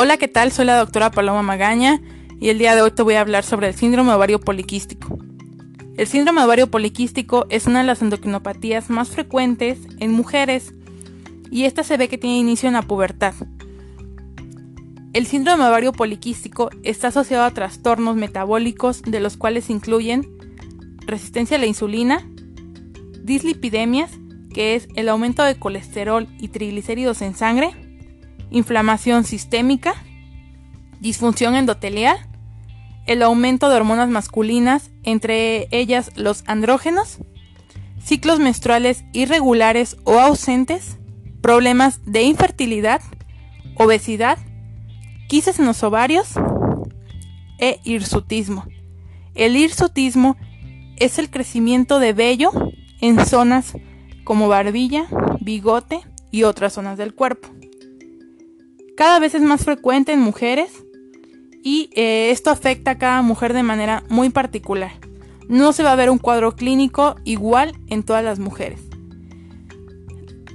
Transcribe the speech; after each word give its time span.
Hola, 0.00 0.16
¿qué 0.16 0.28
tal? 0.28 0.52
Soy 0.52 0.64
la 0.64 0.78
doctora 0.78 1.10
Paloma 1.10 1.42
Magaña 1.42 2.00
y 2.38 2.50
el 2.50 2.58
día 2.58 2.76
de 2.76 2.82
hoy 2.82 2.92
te 2.92 3.02
voy 3.02 3.14
a 3.14 3.20
hablar 3.20 3.42
sobre 3.42 3.66
el 3.66 3.74
síndrome 3.74 4.12
ovario 4.12 4.38
poliquístico. 4.38 5.18
El 5.96 6.06
síndrome 6.06 6.40
ovario 6.40 6.70
poliquístico 6.70 7.46
es 7.48 7.66
una 7.66 7.80
de 7.80 7.86
las 7.86 8.00
endocrinopatías 8.00 8.90
más 8.90 9.08
frecuentes 9.08 9.80
en 9.98 10.12
mujeres 10.12 10.72
y 11.50 11.64
esta 11.64 11.82
se 11.82 11.96
ve 11.96 12.06
que 12.06 12.16
tiene 12.16 12.38
inicio 12.38 12.68
en 12.68 12.74
la 12.74 12.82
pubertad. 12.82 13.34
El 15.14 15.26
síndrome 15.26 15.66
ovario 15.66 15.90
poliquístico 15.90 16.70
está 16.84 17.08
asociado 17.08 17.42
a 17.42 17.50
trastornos 17.50 18.14
metabólicos 18.14 19.02
de 19.02 19.18
los 19.18 19.36
cuales 19.36 19.68
incluyen 19.68 20.28
resistencia 21.08 21.56
a 21.56 21.60
la 21.60 21.66
insulina, 21.66 22.24
dislipidemias, 23.24 24.12
que 24.54 24.76
es 24.76 24.86
el 24.94 25.08
aumento 25.08 25.42
de 25.42 25.58
colesterol 25.58 26.28
y 26.38 26.46
triglicéridos 26.46 27.20
en 27.20 27.34
sangre, 27.34 27.87
inflamación 28.50 29.24
sistémica, 29.24 29.94
disfunción 31.00 31.54
endotelial, 31.54 32.18
el 33.06 33.22
aumento 33.22 33.68
de 33.68 33.76
hormonas 33.76 34.08
masculinas, 34.08 34.90
entre 35.02 35.68
ellas 35.70 36.10
los 36.14 36.44
andrógenos, 36.46 37.18
ciclos 38.02 38.38
menstruales 38.38 39.04
irregulares 39.12 39.96
o 40.04 40.18
ausentes, 40.18 40.98
problemas 41.40 42.00
de 42.04 42.22
infertilidad, 42.22 43.00
obesidad, 43.76 44.38
quises 45.28 45.58
en 45.58 45.66
los 45.66 45.82
ovarios 45.82 46.34
e 47.58 47.80
hirsutismo. 47.84 48.66
El 49.34 49.56
hirsutismo 49.56 50.36
es 50.96 51.18
el 51.18 51.30
crecimiento 51.30 52.00
de 52.00 52.12
vello 52.12 52.50
en 53.00 53.24
zonas 53.24 53.74
como 54.24 54.48
barbilla, 54.48 55.06
bigote 55.40 56.00
y 56.30 56.42
otras 56.42 56.74
zonas 56.74 56.98
del 56.98 57.14
cuerpo. 57.14 57.48
Cada 58.98 59.20
vez 59.20 59.36
es 59.36 59.42
más 59.42 59.64
frecuente 59.64 60.12
en 60.12 60.18
mujeres 60.18 60.84
y 61.62 61.88
eh, 61.94 62.32
esto 62.32 62.50
afecta 62.50 62.90
a 62.90 62.98
cada 62.98 63.22
mujer 63.22 63.52
de 63.52 63.62
manera 63.62 64.02
muy 64.08 64.28
particular. 64.28 64.90
No 65.46 65.72
se 65.72 65.84
va 65.84 65.92
a 65.92 65.94
ver 65.94 66.10
un 66.10 66.18
cuadro 66.18 66.56
clínico 66.56 67.14
igual 67.22 67.78
en 67.86 68.02
todas 68.02 68.24
las 68.24 68.40
mujeres. 68.40 68.80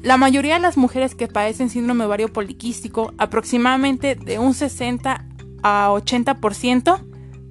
La 0.02 0.18
mayoría 0.18 0.56
de 0.56 0.60
las 0.60 0.76
mujeres 0.76 1.16
que 1.16 1.30
padecen 1.30 1.70
síndrome 1.70 2.04
ovario 2.04 2.34
poliquístico, 2.34 3.14
aproximadamente 3.18 4.16
de 4.16 4.40
un 4.40 4.54
60 4.54 5.26
a 5.64 5.90
80%, 5.92 7.00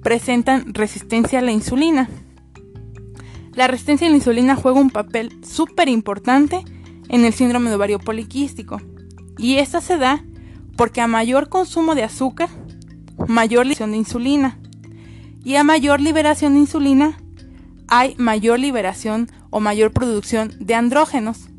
presentan 0.03 0.75
resistencia 0.75 1.39
a 1.39 1.41
la 1.41 1.51
insulina. 1.51 2.07
La 3.55 3.65
resistencia 3.65 4.05
a 4.05 4.11
la 4.11 4.17
insulina 4.17 4.55
juega 4.55 4.79
un 4.79 4.91
papel 4.91 5.43
súper 5.43 5.89
importante 5.89 6.63
en 7.09 7.25
el 7.25 7.33
síndrome 7.33 7.71
de 7.71 7.77
ovario 7.77 7.97
poliquístico 7.97 8.79
y 9.39 9.55
esta 9.55 9.81
se 9.81 9.97
da 9.97 10.23
porque 10.75 11.01
a 11.01 11.07
mayor 11.07 11.49
consumo 11.49 11.95
de 11.95 12.03
azúcar, 12.03 12.49
mayor 13.27 13.65
liberación 13.65 13.91
de 13.91 13.97
insulina. 13.97 14.59
Y 15.43 15.55
a 15.55 15.63
mayor 15.63 15.99
liberación 15.99 16.53
de 16.53 16.59
insulina, 16.59 17.17
hay 17.87 18.15
mayor 18.17 18.59
liberación 18.59 19.29
o 19.49 19.59
mayor 19.59 19.91
producción 19.91 20.53
de 20.59 20.73
andrógenos, 20.75 21.49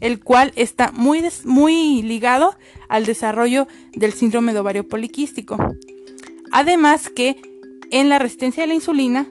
el 0.00 0.20
cual 0.20 0.52
está 0.56 0.92
muy, 0.92 1.22
muy 1.44 2.02
ligado 2.02 2.56
al 2.88 3.04
desarrollo 3.04 3.66
del 3.92 4.12
síndrome 4.12 4.52
de 4.52 4.60
ovario 4.60 4.88
poliquístico. 4.88 5.58
Además 6.50 7.08
que 7.08 7.40
en 7.90 8.08
la 8.08 8.18
resistencia 8.18 8.64
a 8.64 8.66
la 8.66 8.74
insulina 8.74 9.26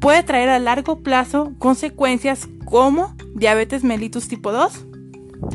puede 0.00 0.22
traer 0.22 0.48
a 0.48 0.58
largo 0.58 1.02
plazo 1.02 1.52
consecuencias 1.58 2.48
como 2.64 3.14
diabetes 3.34 3.84
mellitus 3.84 4.28
tipo 4.28 4.52
2, 4.52 4.86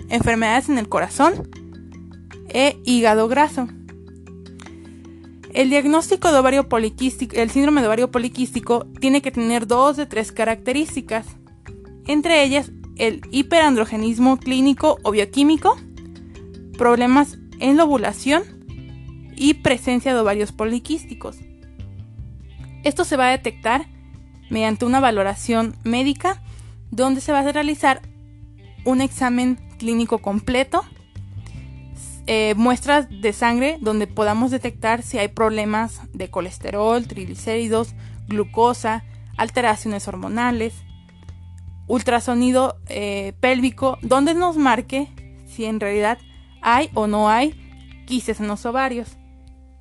enfermedades 0.09 0.69
en 0.69 0.77
el 0.77 0.89
corazón, 0.89 1.49
e 2.49 2.77
hígado 2.85 3.27
graso. 3.27 3.67
El 5.53 5.69
diagnóstico 5.69 6.31
de 6.31 6.39
ovario 6.39 6.69
poliquístico, 6.69 7.35
el 7.35 7.49
síndrome 7.49 7.81
de 7.81 7.87
ovario 7.87 8.11
poliquístico 8.11 8.85
tiene 8.99 9.21
que 9.21 9.31
tener 9.31 9.65
dos 9.65 9.97
de 9.97 10.05
tres 10.05 10.31
características, 10.31 11.25
entre 12.05 12.43
ellas 12.43 12.71
el 12.97 13.21
hiperandrogenismo 13.31 14.37
clínico 14.37 14.99
o 15.03 15.11
bioquímico, 15.11 15.77
problemas 16.77 17.37
en 17.59 17.77
la 17.77 17.85
ovulación 17.85 18.43
y 19.35 19.55
presencia 19.55 20.13
de 20.13 20.19
ovarios 20.19 20.51
poliquísticos. 20.51 21.37
Esto 22.83 23.03
se 23.05 23.17
va 23.17 23.27
a 23.27 23.31
detectar 23.31 23.87
mediante 24.49 24.85
una 24.85 24.99
valoración 24.99 25.75
médica 25.83 26.41
donde 26.91 27.21
se 27.21 27.31
va 27.31 27.39
a 27.39 27.51
realizar 27.51 28.01
un 28.85 29.01
examen 29.01 29.59
clínico 29.77 30.19
completo 30.19 30.83
eh, 32.31 32.53
muestras 32.55 33.07
de 33.09 33.33
sangre 33.33 33.79
donde 33.81 34.05
podamos 34.05 34.51
detectar 34.51 35.01
si 35.01 35.17
hay 35.17 35.29
problemas 35.29 35.99
de 36.13 36.29
colesterol, 36.29 37.07
triglicéridos, 37.07 37.95
glucosa, 38.27 39.03
alteraciones 39.35 40.07
hormonales, 40.07 40.75
ultrasonido 41.87 42.77
eh, 42.85 43.33
pélvico, 43.39 43.97
donde 44.03 44.35
nos 44.35 44.57
marque 44.57 45.07
si 45.47 45.65
en 45.65 45.79
realidad 45.79 46.19
hay 46.61 46.91
o 46.93 47.07
no 47.07 47.29
hay 47.29 47.59
quises 48.05 48.39
en 48.39 48.47
los 48.47 48.63
ovarios. 48.67 49.17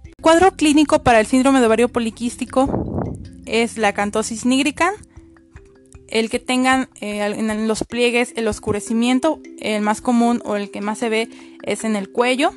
El 0.05 0.15
cuadro 0.23 0.57
clínico 0.57 1.03
para 1.03 1.21
el 1.21 1.27
síndrome 1.27 1.61
de 1.61 1.67
ovario 1.67 1.91
poliquístico 1.91 3.03
es 3.45 3.77
la 3.77 3.93
cantosis 3.93 4.47
nigricans, 4.47 4.97
el 6.09 6.31
que 6.31 6.39
tengan 6.39 6.89
eh, 7.01 7.21
en 7.21 7.69
los 7.69 7.85
pliegues 7.85 8.33
el 8.37 8.49
oscurecimiento, 8.49 9.41
el 9.59 9.83
más 9.83 10.01
común 10.01 10.43
o 10.45 10.57
el 10.57 10.71
que 10.71 10.81
más 10.81 10.99
se 10.99 11.09
ve 11.09 11.29
es 11.63 11.85
en 11.85 11.97
el 11.97 12.11
cuello, 12.11 12.53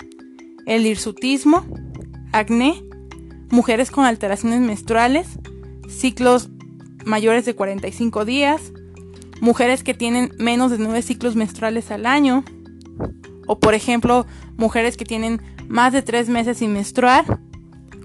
el 0.66 0.86
hirsutismo, 0.86 1.66
acné, 2.32 2.82
mujeres 3.50 3.92
con 3.92 4.06
alteraciones 4.06 4.62
menstruales, 4.62 5.28
ciclos 5.90 6.50
mayores 7.06 7.46
de 7.46 7.56
45 7.56 8.26
días, 8.26 8.72
mujeres 9.42 9.84
que 9.84 9.94
tienen 9.94 10.32
menos 10.38 10.72
de 10.72 10.78
9 10.78 11.02
ciclos 11.02 11.36
menstruales 11.36 11.92
al 11.92 12.06
año, 12.06 12.46
o 13.48 13.60
por 13.60 13.74
ejemplo, 13.74 14.26
mujeres 14.56 14.96
que 14.96 15.06
tienen 15.06 15.42
más 15.68 15.92
de 15.92 16.02
3 16.02 16.30
meses 16.30 16.60
sin 16.60 16.74
menstruar, 16.74 17.40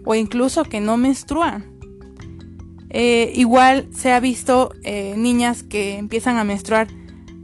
o 0.04 0.14
incluso 0.14 0.64
que 0.64 0.80
no 0.80 0.96
menstruan. 0.96 1.75
Eh, 2.98 3.30
igual 3.34 3.90
se 3.94 4.10
ha 4.10 4.20
visto 4.20 4.72
eh, 4.82 5.12
niñas 5.18 5.62
que 5.62 5.98
empiezan 5.98 6.38
a 6.38 6.44
menstruar 6.44 6.88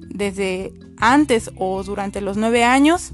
desde 0.08 0.72
antes 0.96 1.50
o 1.56 1.82
durante 1.82 2.22
los 2.22 2.38
9 2.38 2.64
años. 2.64 3.12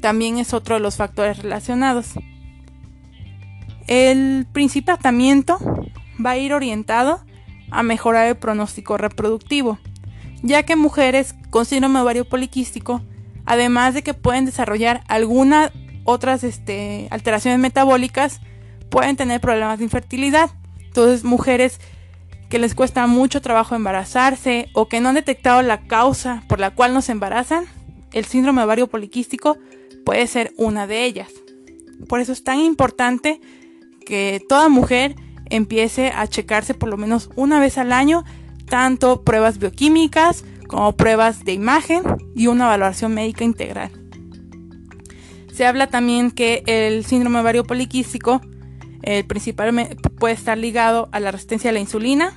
También 0.00 0.38
es 0.38 0.54
otro 0.54 0.76
de 0.76 0.80
los 0.80 0.94
factores 0.94 1.38
relacionados. 1.38 2.12
El 3.88 4.46
principio 4.52 4.94
tratamiento 4.94 5.58
va 6.24 6.30
a 6.30 6.38
ir 6.38 6.54
orientado 6.54 7.24
a 7.72 7.82
mejorar 7.82 8.28
el 8.28 8.36
pronóstico 8.36 8.96
reproductivo, 8.96 9.80
ya 10.44 10.62
que 10.62 10.76
mujeres 10.76 11.34
con 11.50 11.66
síndrome 11.66 11.98
ovario 11.98 12.24
poliquístico, 12.24 13.02
además 13.46 13.94
de 13.94 14.04
que 14.04 14.14
pueden 14.14 14.44
desarrollar 14.44 15.02
algunas 15.08 15.72
otras 16.04 16.44
este, 16.44 17.08
alteraciones 17.10 17.58
metabólicas, 17.58 18.40
pueden 18.90 19.16
tener 19.16 19.40
problemas 19.40 19.78
de 19.78 19.86
infertilidad. 19.86 20.50
Entonces, 20.90 21.22
mujeres 21.22 21.78
que 22.48 22.58
les 22.58 22.74
cuesta 22.74 23.06
mucho 23.06 23.40
trabajo 23.40 23.76
embarazarse 23.76 24.70
o 24.74 24.88
que 24.88 25.00
no 25.00 25.10
han 25.10 25.14
detectado 25.14 25.62
la 25.62 25.86
causa 25.86 26.42
por 26.48 26.58
la 26.58 26.72
cual 26.72 26.92
no 26.92 27.00
se 27.00 27.12
embarazan, 27.12 27.64
el 28.12 28.24
síndrome 28.24 28.64
ovario 28.64 28.88
poliquístico 28.88 29.56
puede 30.04 30.26
ser 30.26 30.52
una 30.56 30.88
de 30.88 31.04
ellas. 31.04 31.28
Por 32.08 32.18
eso 32.18 32.32
es 32.32 32.42
tan 32.42 32.58
importante 32.58 33.40
que 34.04 34.42
toda 34.48 34.68
mujer 34.68 35.14
empiece 35.48 36.10
a 36.12 36.26
checarse 36.26 36.74
por 36.74 36.88
lo 36.88 36.96
menos 36.96 37.30
una 37.36 37.60
vez 37.60 37.78
al 37.78 37.92
año, 37.92 38.24
tanto 38.68 39.22
pruebas 39.22 39.58
bioquímicas 39.58 40.44
como 40.66 40.96
pruebas 40.96 41.44
de 41.44 41.52
imagen 41.52 42.02
y 42.34 42.48
una 42.48 42.66
valoración 42.66 43.14
médica 43.14 43.44
integral. 43.44 43.92
Se 45.52 45.66
habla 45.66 45.86
también 45.86 46.32
que 46.32 46.64
el 46.66 47.04
síndrome 47.04 47.38
ovario 47.38 47.62
poliquístico 47.62 48.40
el 49.02 49.24
principal 49.24 49.96
puede 50.18 50.34
estar 50.34 50.58
ligado 50.58 51.08
a 51.12 51.20
la 51.20 51.30
resistencia 51.30 51.70
a 51.70 51.72
la 51.72 51.80
insulina, 51.80 52.34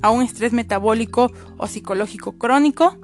a 0.00 0.10
un 0.10 0.22
estrés 0.22 0.52
metabólico 0.52 1.30
o 1.56 1.66
psicológico 1.66 2.32
crónico, 2.32 2.96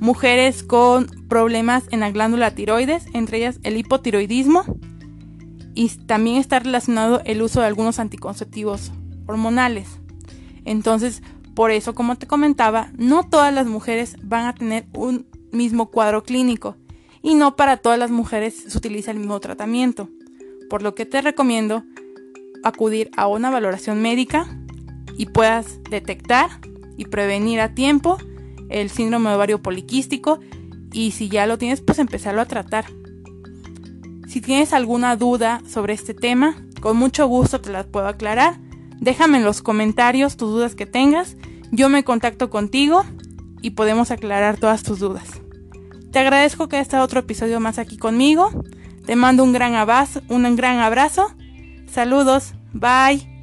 mujeres 0.00 0.62
con 0.62 1.06
problemas 1.28 1.84
en 1.90 2.00
la 2.00 2.10
glándula 2.10 2.54
tiroides, 2.54 3.06
entre 3.12 3.38
ellas 3.38 3.60
el 3.62 3.76
hipotiroidismo, 3.76 4.64
y 5.74 5.88
también 5.88 6.36
está 6.36 6.58
relacionado 6.58 7.20
el 7.24 7.42
uso 7.42 7.60
de 7.60 7.66
algunos 7.66 7.98
anticonceptivos 7.98 8.92
hormonales. 9.26 10.00
Entonces, 10.64 11.22
por 11.54 11.70
eso, 11.70 11.94
como 11.94 12.16
te 12.16 12.26
comentaba, 12.26 12.90
no 12.96 13.28
todas 13.28 13.52
las 13.52 13.66
mujeres 13.66 14.16
van 14.22 14.46
a 14.46 14.54
tener 14.54 14.86
un 14.94 15.26
mismo 15.52 15.90
cuadro 15.90 16.22
clínico 16.22 16.76
y 17.22 17.34
no 17.34 17.56
para 17.56 17.76
todas 17.76 17.98
las 17.98 18.10
mujeres 18.10 18.64
se 18.68 18.76
utiliza 18.76 19.10
el 19.10 19.18
mismo 19.18 19.38
tratamiento 19.40 20.08
por 20.68 20.82
lo 20.82 20.94
que 20.94 21.06
te 21.06 21.20
recomiendo 21.20 21.84
acudir 22.64 23.10
a 23.16 23.26
una 23.26 23.50
valoración 23.50 24.02
médica 24.02 24.46
y 25.16 25.26
puedas 25.26 25.80
detectar 25.90 26.50
y 26.96 27.06
prevenir 27.06 27.60
a 27.60 27.74
tiempo 27.74 28.18
el 28.68 28.90
síndrome 28.90 29.30
ovario 29.30 29.62
poliquístico 29.62 30.40
y 30.92 31.12
si 31.12 31.28
ya 31.28 31.46
lo 31.46 31.58
tienes 31.58 31.80
pues 31.80 31.98
empezarlo 31.98 32.40
a 32.40 32.46
tratar. 32.46 32.86
Si 34.26 34.40
tienes 34.40 34.72
alguna 34.72 35.16
duda 35.16 35.62
sobre 35.66 35.94
este 35.94 36.14
tema, 36.14 36.56
con 36.80 36.96
mucho 36.96 37.26
gusto 37.26 37.60
te 37.60 37.70
las 37.70 37.86
puedo 37.86 38.08
aclarar. 38.08 38.58
Déjame 38.98 39.38
en 39.38 39.44
los 39.44 39.62
comentarios 39.62 40.36
tus 40.36 40.50
dudas 40.50 40.74
que 40.74 40.86
tengas. 40.86 41.36
Yo 41.70 41.88
me 41.88 42.04
contacto 42.04 42.50
contigo 42.50 43.04
y 43.62 43.70
podemos 43.70 44.10
aclarar 44.10 44.56
todas 44.56 44.82
tus 44.82 44.98
dudas. 44.98 45.40
Te 46.12 46.18
agradezco 46.18 46.68
que 46.68 46.76
hayas 46.76 46.86
estado 46.86 47.04
otro 47.04 47.20
episodio 47.20 47.60
más 47.60 47.78
aquí 47.78 47.98
conmigo. 47.98 48.50
Te 49.06 49.16
mando 49.16 49.44
un 49.44 49.52
gran 49.52 49.74
abrazo, 49.74 50.20
un 50.28 50.56
gran 50.56 50.80
abrazo. 50.80 51.32
Saludos. 51.86 52.54
Bye. 52.72 53.35